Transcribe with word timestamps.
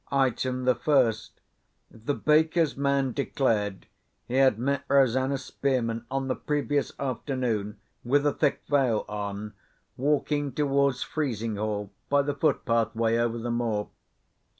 Item 0.11 0.65
the 0.65 0.73
first: 0.73 1.41
the 1.91 2.15
baker's 2.15 2.75
man 2.75 3.11
declared 3.11 3.85
he 4.27 4.33
had 4.37 4.57
met 4.57 4.83
Rosanna 4.87 5.37
Spearman, 5.37 6.07
on 6.09 6.27
the 6.27 6.35
previous 6.35 6.91
afternoon, 6.99 7.77
with 8.03 8.25
a 8.25 8.33
thick 8.33 8.63
veil 8.67 9.05
on, 9.07 9.53
walking 9.97 10.53
towards 10.53 11.03
Frizinghall 11.03 11.91
by 12.09 12.23
the 12.23 12.33
foot 12.33 12.65
path 12.65 12.95
way 12.95 13.19
over 13.19 13.37
the 13.37 13.51
moor. 13.51 13.91